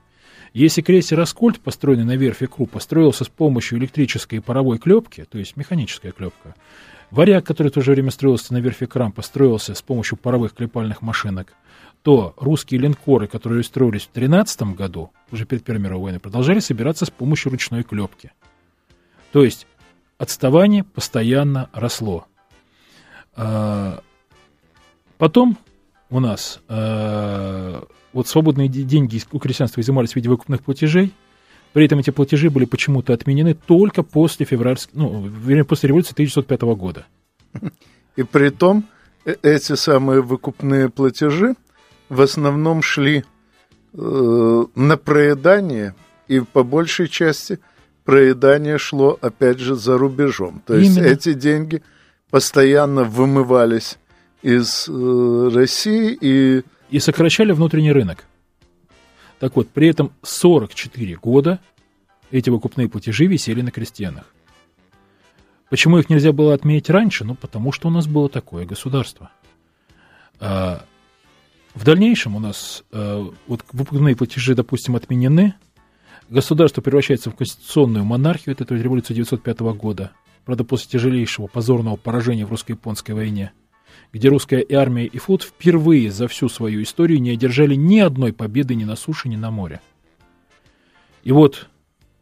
[0.53, 5.37] Если крейсер «Аскольд», построенный на верфи Кру, построился с помощью электрической и паровой клепки, то
[5.37, 6.55] есть механическая клепка,
[7.11, 11.01] «Варяг», который в то же время строился на верфи Крам, построился с помощью паровых клепальных
[11.01, 11.53] машинок–
[12.03, 17.05] то русские линкоры, которые строились в 13 году, уже перед Первой мировой войной, продолжали собираться
[17.05, 18.31] с помощью ручной клепки.
[19.31, 19.67] То есть
[20.17, 22.25] отставание постоянно росло.
[23.35, 24.01] А,
[25.17, 25.57] потом
[26.09, 31.13] у нас а, вот свободные деньги у крестьянства изымались в виде выкупных платежей,
[31.73, 36.61] при этом эти платежи были почему-то отменены только после февральской, ну, вернее, после революции 1905
[36.61, 37.05] года.
[38.15, 38.85] И при том
[39.25, 41.55] э, эти самые выкупные платежи
[42.09, 43.23] в основном шли
[43.93, 45.93] э, на проедание,
[46.27, 47.59] и по большей части
[48.03, 50.63] проедание шло, опять же, за рубежом.
[50.65, 51.83] То есть эти деньги
[52.31, 53.97] постоянно вымывались
[54.41, 56.63] из э, России и...
[56.89, 58.25] И сокращали внутренний рынок.
[59.39, 61.59] Так вот, при этом 44 года
[62.31, 64.25] эти выкупные платежи висели на крестьянах.
[65.69, 67.25] Почему их нельзя было отменить раньше?
[67.25, 69.29] Ну, потому что у нас было такое государство.
[70.39, 70.83] А,
[71.75, 75.53] в дальнейшем у нас а, вот выпускные платежи, допустим, отменены,
[76.29, 80.11] государство превращается в конституционную монархию, это революция 1905 года,
[80.43, 83.51] правда, после тяжелейшего позорного поражения в русско-японской войне,
[84.11, 88.75] где русская армия и флот впервые за всю свою историю не одержали ни одной победы
[88.75, 89.81] ни на суше, ни на море.
[91.23, 91.67] И вот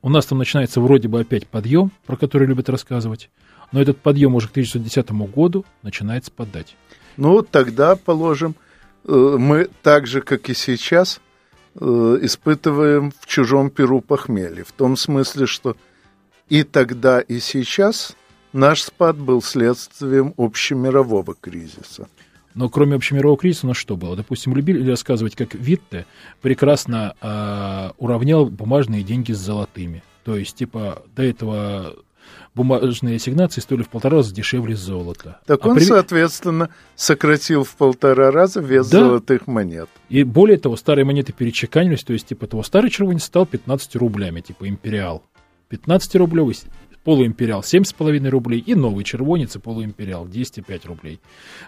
[0.02, 3.30] у нас там начинается вроде бы опять подъем, про который любят рассказывать,
[3.72, 6.76] но этот подъем уже к 1910 году начинает спадать.
[7.18, 8.56] Ну, тогда, положим,
[9.06, 11.20] э, мы так же, как и сейчас,
[11.76, 14.64] э, испытываем в чужом перу похмелье.
[14.64, 15.76] В том смысле, что
[16.48, 18.16] и тогда, и сейчас
[18.54, 22.08] наш спад был следствием общемирового кризиса.
[22.54, 24.16] Но кроме общемирового кризиса у нас что было?
[24.16, 26.08] Допустим, любили рассказывать, как Витте
[26.42, 30.04] прекрасно э, уравнял бумажные деньги с золотыми.
[30.24, 31.94] То есть, типа, до этого
[32.56, 35.40] бумажные ассигнации стоили в полтора раза дешевле золота.
[35.46, 35.84] Так а он, при...
[35.84, 39.02] соответственно, сократил в полтора раза вес да.
[39.02, 39.90] золотых монет.
[40.10, 44.42] И более того, старые монеты перечеканились, то есть, типа, того старый червонец стал 15 рублями,
[44.42, 45.24] типа, империал.
[45.70, 46.58] 15-рублевый
[47.08, 51.22] полуимпериал 7,5 рублей и новый червонец и полуимпериал 10,5 рублей.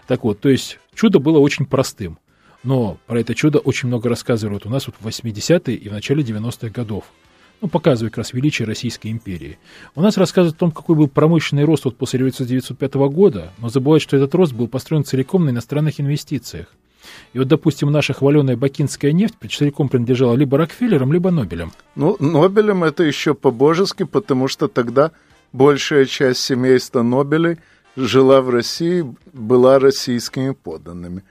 [0.06, 2.18] Так вот, то есть чудо было очень простым.
[2.62, 6.22] Но про это чудо очень много рассказывают у нас вот в 80-е и в начале
[6.22, 7.04] 90-х годов.
[7.62, 9.56] Ну, показывая как раз величие Российской империи.
[9.94, 13.70] У нас рассказывают о том, какой был промышленный рост вот после революции 1905 года, но
[13.70, 16.66] забывают, что этот рост был построен целиком на иностранных инвестициях.
[17.32, 21.72] И вот, допустим, наша хваленая бакинская нефть целиком принадлежала либо Рокфеллерам, либо Нобелям.
[21.94, 25.12] Ну, Нобелям это еще по-божески, потому что тогда
[25.52, 27.58] большая часть семейства Нобелей
[27.96, 31.24] жила в России, была российскими подданными.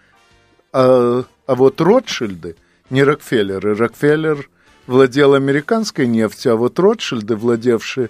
[0.71, 2.55] А, а вот Ротшильды,
[2.89, 4.49] не Рокфеллеры, Рокфеллер
[4.87, 8.09] владел американской нефтью, а вот Ротшильды, владевшие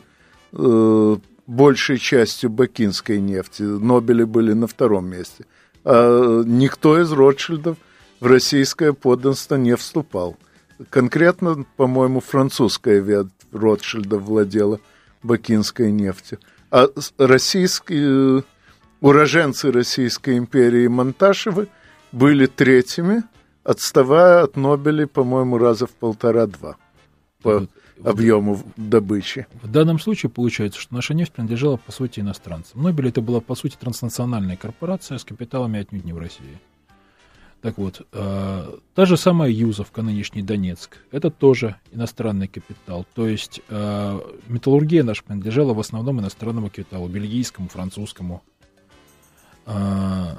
[0.53, 1.15] э,
[1.47, 5.45] большей частью бакинской нефти, Нобели были на втором месте.
[5.83, 7.77] А никто из Ротшильдов
[8.19, 10.37] в российское подданство не вступал.
[10.89, 14.79] Конкретно, по-моему, французская ветвь Ротшильдов владела
[15.23, 16.39] бакинской нефтью.
[16.71, 18.43] А российские,
[19.01, 21.67] уроженцы Российской империи Монташевы
[22.11, 23.23] были третьими,
[23.63, 26.77] отставая от Нобелей, по-моему, раза в полтора-два
[27.41, 27.69] по вот,
[28.03, 29.47] объему добычи.
[29.61, 32.81] В данном случае получается, что наша нефть принадлежала, по сути, иностранцам.
[32.81, 36.59] Нобель это была, по сути, транснациональная корпорация с капиталами отнюдь не в России.
[37.61, 43.05] Так вот, э, та же самая Юзовка, нынешний Донецк, это тоже иностранный капитал.
[43.13, 48.41] То есть э, металлургия наша принадлежала в основном иностранному капиталу, бельгийскому, французскому.
[49.65, 50.37] Э,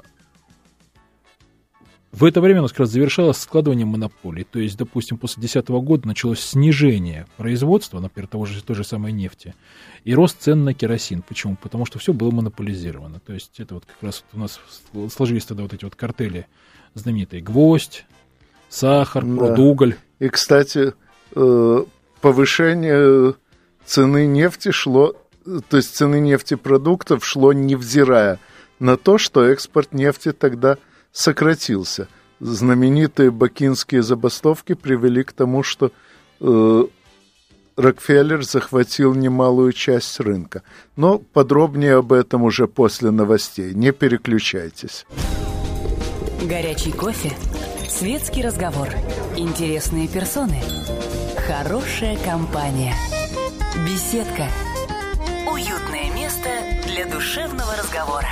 [2.11, 4.43] в это время у нас как раз завершалось складывание монополий.
[4.43, 9.13] То есть, допустим, после 2010 года началось снижение производства, например, того же, той же самой
[9.13, 9.55] нефти,
[10.03, 11.21] и рост цен на керосин.
[11.21, 11.55] Почему?
[11.55, 13.21] Потому что все было монополизировано.
[13.21, 14.59] То есть это вот как раз вот у нас
[15.13, 16.47] сложились тогда вот эти вот картели
[16.95, 18.05] знаменитый гвоздь,
[18.67, 19.37] сахар, да.
[19.37, 19.95] продуголь.
[20.19, 20.93] И, кстати,
[21.33, 21.83] э,
[22.19, 23.35] повышение
[23.85, 25.15] цены нефти шло,
[25.69, 28.39] то есть цены нефтепродуктов шло невзирая
[28.79, 30.77] на то, что экспорт нефти тогда
[31.11, 32.07] сократился.
[32.39, 35.91] Знаменитые бакинские забастовки привели к тому, что
[36.39, 36.85] э,
[37.77, 40.63] Рокфеллер захватил немалую часть рынка.
[40.95, 43.73] Но подробнее об этом уже после новостей.
[43.73, 45.05] Не переключайтесь.
[46.43, 47.31] Горячий кофе,
[47.87, 48.89] светский разговор,
[49.37, 50.59] интересные персоны,
[51.47, 52.95] хорошая компания,
[53.85, 54.47] беседка,
[55.47, 56.49] уютное место
[56.87, 58.27] для душевного разговора.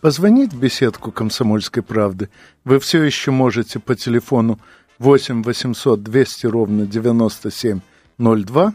[0.00, 2.30] Позвонить в беседку «Комсомольской правды»
[2.64, 4.58] вы все еще можете по телефону
[4.98, 8.74] 8 800 200 ровно 9702.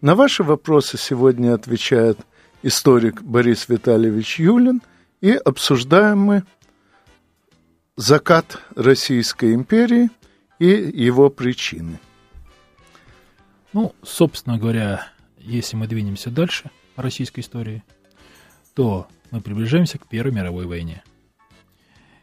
[0.00, 2.18] На ваши вопросы сегодня отвечает
[2.62, 4.82] историк Борис Витальевич Юлин–
[5.24, 6.44] и обсуждаем мы
[7.96, 10.10] закат Российской империи
[10.58, 11.98] и его причины.
[13.72, 15.08] Ну, собственно говоря,
[15.38, 17.82] если мы двинемся дальше по российской истории,
[18.74, 21.02] то мы приближаемся к Первой мировой войне.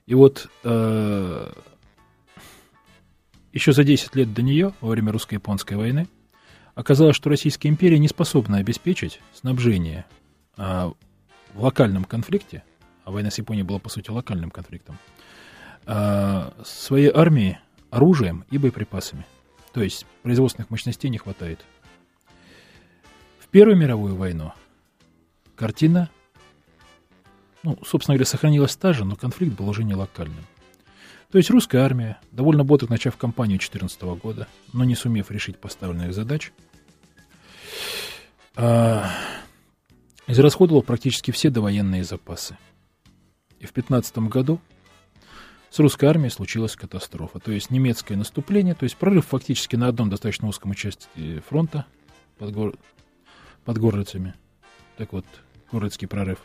[0.05, 1.53] И вот э,
[3.53, 6.07] еще за 10 лет до нее, во время русско-японской войны,
[6.75, 10.05] оказалось, что Российская империя не способна обеспечить снабжение
[10.57, 10.91] э,
[11.53, 12.63] в локальном конфликте,
[13.03, 14.97] а война с Японией была, по сути, локальным конфликтом,
[15.85, 17.59] э, своей армии
[17.89, 19.25] оружием и боеприпасами.
[19.73, 21.65] То есть производственных мощностей не хватает.
[23.39, 24.53] В Первую мировую войну
[25.55, 26.09] картина,
[27.63, 30.45] ну, собственно говоря, сохранилась та же, но конфликт был уже не локальным.
[31.31, 36.13] То есть русская армия, довольно бодро начав кампанию 2014 года, но не сумев решить поставленных
[36.13, 36.51] задач,
[38.55, 39.09] а,
[40.27, 42.57] израсходовала практически все довоенные запасы.
[43.59, 44.59] И в 15 году
[45.69, 47.39] с русской армией случилась катастрофа.
[47.39, 51.85] То есть немецкое наступление, то есть прорыв фактически на одном достаточно узком участке фронта
[52.37, 52.73] под, гор...
[53.63, 54.33] под Горлицами.
[54.97, 55.25] Так вот,
[55.71, 56.39] Горлицкий прорыв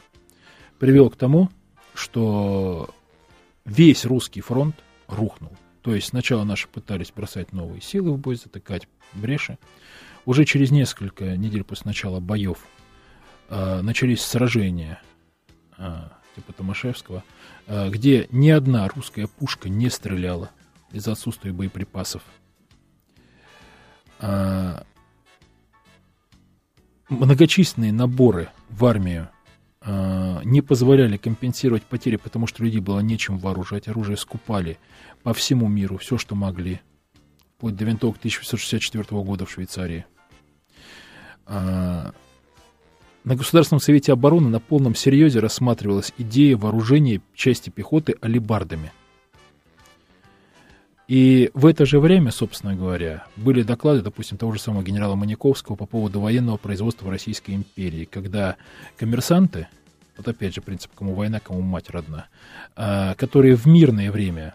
[0.79, 1.51] привел к тому,
[1.95, 2.91] что
[3.65, 4.77] весь русский фронт
[5.09, 5.53] рухнул.
[5.83, 9.59] То есть сначала наши пытались бросать новые силы в бой, затыкать бреши.
[10.25, 12.59] Уже через несколько недель после начала боев
[13.49, 15.01] э, начались сражения
[15.79, 17.23] э, типа Томашевского,
[17.67, 20.51] э, где ни одна русская пушка не стреляла
[20.91, 22.23] из-за отсутствия боеприпасов.
[24.19, 24.83] Э,
[27.09, 29.31] многочисленные наборы в армию
[29.87, 34.79] не позволяли компенсировать потери, потому что людей было нечем вооружать, оружие скупали
[35.23, 36.81] по всему миру, все, что могли,
[37.57, 40.05] вплоть до винтовок 1864 года в Швейцарии.
[41.47, 42.13] На
[43.25, 48.93] Государственном совете обороны на полном серьезе рассматривалась идея вооружения части пехоты алибардами.
[51.09, 55.77] И в это же время, собственно говоря, были доклады, допустим, того же самого генерала Маниковского
[55.77, 58.57] по поводу военного производства в Российской империи, когда
[58.97, 59.69] коммерсанты,
[60.17, 62.27] вот опять же принцип, кому война, кому мать родна,
[62.75, 64.55] а, которые в мирное время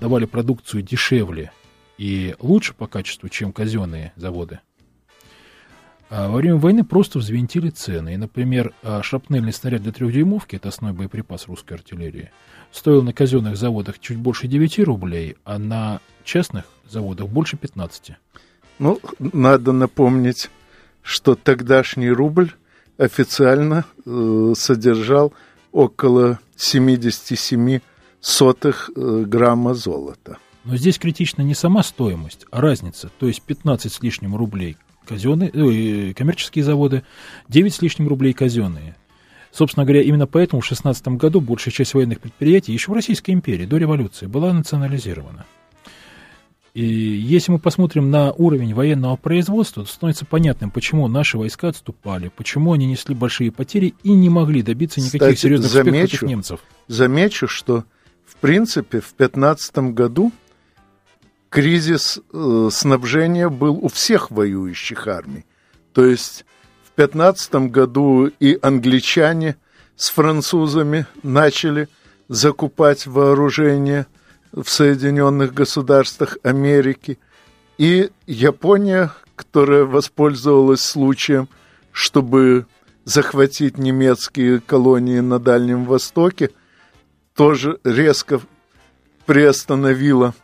[0.00, 1.52] давали продукцию дешевле
[1.98, 4.60] и лучше по качеству, чем казенные заводы,
[6.08, 8.14] а во время войны просто взвинтили цены.
[8.14, 12.30] И, например, а, шрапнельный снаряд для трехдюймовки, это основной боеприпас русской артиллерии,
[12.76, 18.12] стоил на казенных заводах чуть больше 9 рублей, а на частных заводах больше 15.
[18.78, 20.50] Ну, надо напомнить,
[21.02, 22.52] что тогдашний рубль
[22.98, 25.32] официально э, содержал
[25.72, 27.80] около 77
[28.20, 30.38] сотых э, грамма золота.
[30.64, 35.50] Но здесь критична не сама стоимость, а разница, то есть 15 с лишним рублей казенные,
[35.50, 37.04] э, коммерческие заводы,
[37.48, 38.96] 9 с лишним рублей казенные.
[39.56, 43.64] Собственно говоря, именно поэтому в 16 году большая часть военных предприятий еще в Российской империи
[43.64, 45.46] до революции была национализирована.
[46.74, 52.30] И если мы посмотрим на уровень военного производства, то становится понятным, почему наши войска отступали,
[52.36, 56.28] почему они несли большие потери и не могли добиться никаких Кстати, серьезных замечу, успехов против
[56.28, 56.60] немцев.
[56.88, 57.84] Замечу, что
[58.26, 60.32] в принципе в 15 году
[61.48, 65.46] кризис э, снабжения был у всех воюющих армий.
[65.94, 66.44] То есть
[66.96, 69.56] в 15 году и англичане
[69.96, 71.90] с французами начали
[72.28, 74.06] закупать вооружение
[74.50, 77.18] в Соединенных Государствах Америки,
[77.76, 81.50] и Япония, которая воспользовалась случаем,
[81.92, 82.64] чтобы
[83.04, 86.48] захватить немецкие колонии на Дальнем Востоке,
[87.34, 88.40] тоже резко
[89.26, 90.34] приостановила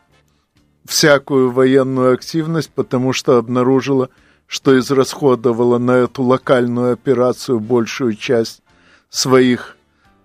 [0.85, 4.11] всякую военную активность, потому что обнаружила,
[4.53, 8.61] что израсходовала на эту локальную операцию большую часть
[9.09, 9.79] своих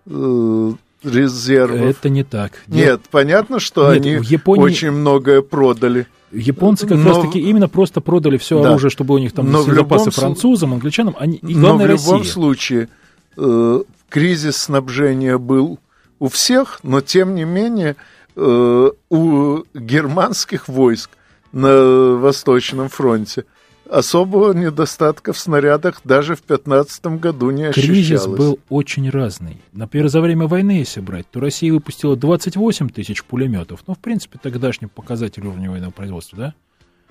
[0.05, 1.79] э, резервов.
[1.79, 2.51] Это не так.
[2.67, 4.63] Нет, понятно, что Нет, они Японии...
[4.63, 6.07] очень многое продали.
[6.33, 7.09] Японцы как но...
[7.09, 8.71] раз таки именно просто продали все да.
[8.71, 10.11] оружие, чтобы у них там но все запасы любом...
[10.11, 12.31] французам, англичанам, они, и главное, Но в любом России.
[12.33, 12.89] случае
[13.37, 15.79] э, кризис снабжения был
[16.19, 17.95] у всех, но тем не менее
[18.39, 21.09] Э, у германских войск
[21.51, 23.45] на Восточном фронте
[23.89, 27.89] особого недостатка в снарядах даже в 15 году не ощущалось.
[27.89, 29.61] Кризис был очень разный.
[29.73, 33.81] Например, за время войны, если брать, то Россия выпустила 28 тысяч пулеметов.
[33.87, 36.53] Ну, в принципе, тогдашний показатель уровня военного производства, да?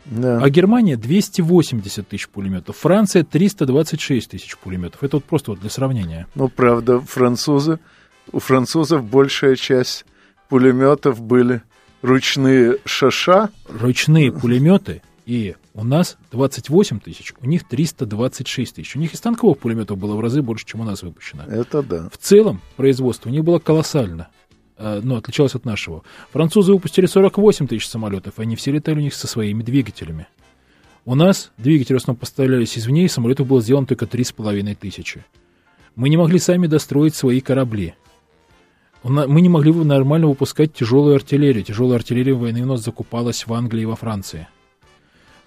[0.07, 0.41] Да.
[0.41, 2.77] А Германия 280 тысяч пулеметов.
[2.77, 5.03] Франция 326 тысяч пулеметов.
[5.03, 6.29] Это вот просто вот для сравнения.
[6.35, 7.81] Ну, правда, французы,
[8.31, 10.05] у французов большая часть
[10.49, 11.63] пулеметов были
[12.03, 13.51] ручные шаша.
[13.69, 18.97] Ручные пулеметы, и у нас 28 тысяч, у них 326 тысяч.
[18.97, 21.43] У них из танковых пулеметов было в разы больше, чем у нас выпущено.
[21.45, 22.09] Это да.
[22.09, 24.29] В целом производство у них было колоссально,
[24.79, 26.03] э, но отличалось от нашего.
[26.33, 30.29] Французы выпустили 48 тысяч самолетов, и они все летали у них со своими двигателями.
[31.05, 35.27] У нас двигатели в основном поставлялись извне, и самолетов было сделано только 3,5 тысячи.
[35.95, 37.95] Мы не могли сами достроить свои корабли.
[39.03, 41.63] Мы не могли нормально выпускать тяжелую артиллерию.
[41.63, 44.49] Тяжелая артиллерия войны у нас закупалась в Англии и во Франции.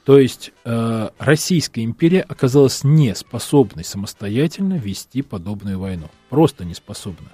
[0.06, 6.08] То есть э, Российская империя оказалась не способной самостоятельно вести подобную войну.
[6.30, 7.30] Просто не способна.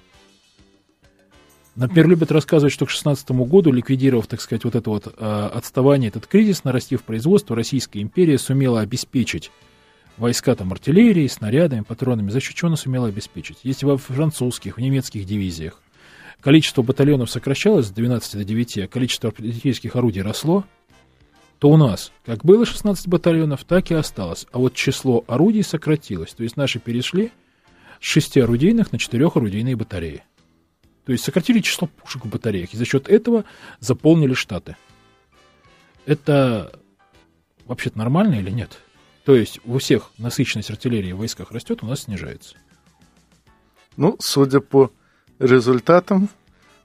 [1.75, 6.07] Например, любят рассказывать, что к 16 году, ликвидировав, так сказать, вот это вот э, отставание,
[6.07, 9.51] этот кризис, нарастив производство, Российская империя сумела обеспечить
[10.17, 12.29] войска там артиллерией, снарядами, патронами.
[12.29, 13.57] За счет чего она сумела обеспечить?
[13.63, 15.81] Если во французских, в немецких дивизиях
[16.39, 20.63] количество батальонов сокращалось с 12 до 9, а количество артиллерийских орудий росло,
[21.59, 24.45] то у нас как было 16 батальонов, так и осталось.
[24.51, 26.33] А вот число орудий сократилось.
[26.33, 27.31] То есть наши перешли
[27.99, 30.23] с 6 орудийных на 4 орудийные батареи.
[31.05, 33.45] То есть сократили число пушек в батареях, и за счет этого
[33.79, 34.75] заполнили штаты.
[36.05, 36.79] Это
[37.65, 38.79] вообще-то нормально или нет?
[39.23, 42.55] То есть у всех насыщенность артиллерии в войсках растет, у нас снижается.
[43.97, 44.91] Ну, судя по
[45.39, 46.29] результатам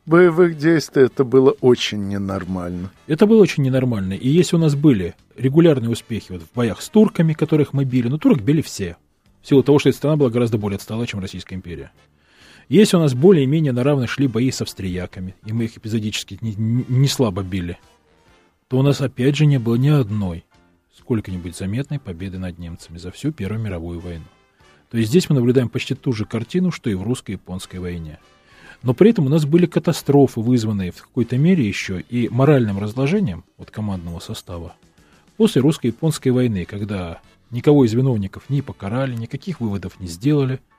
[0.07, 2.91] боевых действий, это было очень ненормально.
[3.07, 4.15] Это было очень ненормально.
[4.15, 8.09] И если у нас были регулярные успехи вот в боях с турками, которых мы били,
[8.09, 8.97] ну, турок били все.
[9.43, 11.93] В силу того, что эта страна была гораздо более отстала, чем Российская империя.
[12.69, 16.55] Если у нас более-менее на равных шли бои с австрияками, и мы их эпизодически не,
[16.57, 17.79] не слабо били,
[18.69, 20.45] то у нас опять же не было ни одной
[20.97, 24.25] сколько-нибудь заметной победы над немцами за всю Первую мировую войну.
[24.91, 28.19] То есть здесь мы наблюдаем почти ту же картину, что и в русско-японской войне.
[28.83, 33.45] Но при этом у нас были катастрофы, вызванные в какой-то мере еще и моральным разложением
[33.59, 34.75] от командного состава
[35.37, 37.21] после русско-японской войны, когда
[37.51, 40.61] никого из виновников не покарали, никаких выводов не сделали–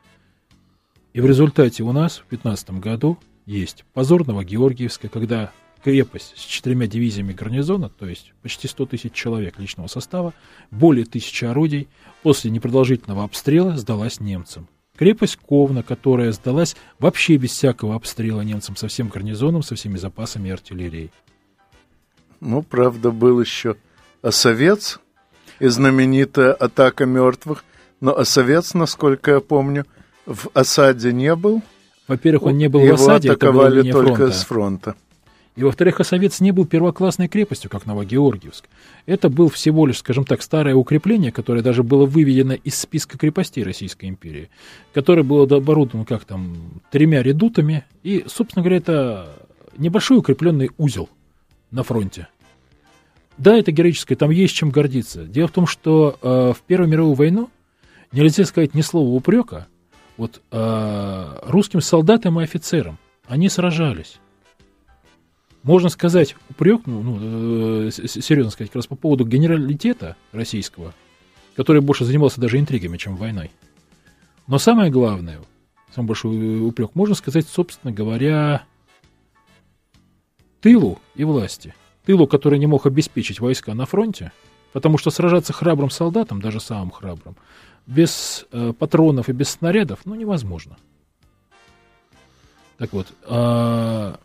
[1.13, 5.51] и в результате у нас в 2015 году есть позор Новогеоргиевска, когда
[5.83, 10.33] крепость с четырьмя дивизиями гарнизона, то есть почти 100 тысяч человек личного состава,
[10.69, 11.89] более тысячи орудий,
[12.23, 14.69] после непродолжительного обстрела сдалась немцам.
[15.01, 20.49] Крепость Ковна, которая сдалась вообще без всякого обстрела немцам, со всем гарнизоном, со всеми запасами
[20.49, 21.09] и артиллерией.
[22.39, 23.77] Ну, правда, был еще
[24.21, 24.99] Осовец
[25.59, 27.65] и знаменитая атака мертвых,
[27.99, 29.85] но Осовец, насколько я помню,–
[30.25, 31.61] в осаде не был.
[32.07, 34.31] Во-первых, он не был Его в осаде, атаковали это только фронта.
[34.33, 34.95] с фронта.
[35.55, 38.65] И, во-вторых, Осовец не был первоклассной крепостью, как Новогеоргиевск.
[39.05, 43.63] Это был всего лишь, скажем так, старое укрепление, которое даже было выведено из списка крепостей
[43.63, 44.49] Российской империи,
[44.93, 47.83] которое было оборудовано, как там, тремя редутами.
[48.01, 49.35] И, собственно говоря, это
[49.77, 51.09] небольшой укрепленный узел
[51.69, 52.29] на фронте.
[53.37, 55.25] Да, это героическое, там есть чем гордиться.
[55.25, 57.49] Дело в том, что э, в Первую мировую войну
[58.13, 59.67] нельзя сказать ни слова упрека
[60.15, 62.97] вот э, русским солдатам и офицерам.
[63.27, 64.19] Они сражались.
[65.63, 70.93] Можно сказать, упрек, ну, ну э, серьезно сказать, как раз по поводу генералитета российского,
[71.55, 73.51] который больше занимался даже интригами, чем войной.
[74.47, 75.39] Но самое главное,
[75.93, 78.63] самый большой упрек, можно сказать, собственно говоря,
[80.61, 81.75] тылу и власти.
[82.05, 84.31] Тылу, который не мог обеспечить войска на фронте,
[84.73, 87.35] потому что сражаться храбрым солдатом, даже самым храбрым,
[87.85, 90.77] без э, патронов и без снарядов, ну, невозможно.
[92.77, 94.15] Так вот, э,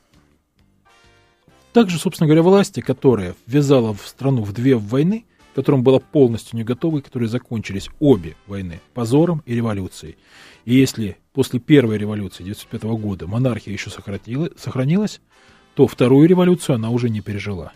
[1.77, 6.65] также, собственно говоря, власти, которая ввязала в страну в две войны, которым была полностью не
[6.65, 10.17] готова, и которые закончились обе войны позором и революцией.
[10.65, 15.21] И если после первой революции 1905 года монархия еще сохранилась,
[15.75, 17.75] то вторую революцию она уже не пережила.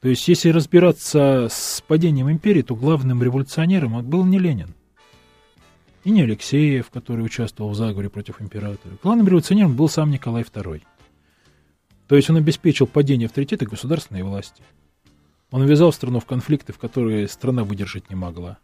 [0.00, 4.74] То есть, если разбираться с падением империи, то главным революционером был не Ленин.
[6.08, 8.96] И не Алексеев, который участвовал в заговоре против императора.
[9.02, 10.80] Главным революционером был сам Николай II.
[12.06, 14.62] То есть он обеспечил падение авторитета государственной власти.
[15.50, 18.56] Он ввязал страну в конфликты, в которые страна выдержать не могла.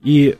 [0.00, 0.38] И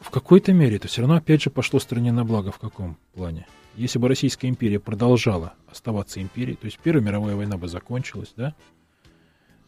[0.00, 2.50] в какой-то мере это все равно опять же пошло стране на благо.
[2.50, 3.46] В каком плане?
[3.76, 8.56] Если бы Российская империя продолжала оставаться империей, то есть Первая мировая война бы закончилась, да,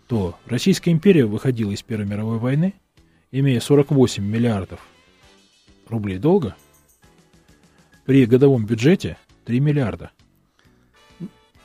[0.09, 2.75] то Российская империя выходила из Первой мировой войны,
[3.31, 4.81] имея 48 миллиардов
[5.89, 6.57] рублей долга,
[8.05, 9.17] при годовом бюджете
[9.47, 10.11] 3 миллиарда.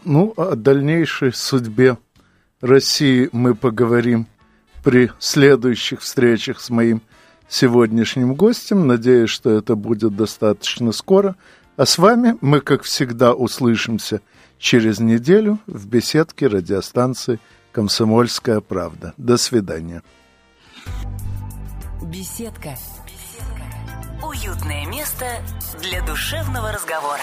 [0.06, 1.98] Ну, о дальнейшей судьбе
[2.62, 4.28] России мы поговорим
[4.84, 7.02] при следующих встречах с моим
[7.50, 8.88] сегодняшним гостем.
[8.88, 11.36] Надеюсь, что это будет достаточно скоро.
[11.76, 14.22] А с вами мы, как всегда, услышимся
[14.58, 17.40] через неделю в беседке радиостанции
[17.72, 19.14] «Комсомольская правда».
[19.18, 20.04] До свидания.
[22.02, 22.70] Беседка.
[22.70, 22.99] Беседка.
[24.22, 25.26] Уютное место
[25.82, 27.22] для душевного разговора.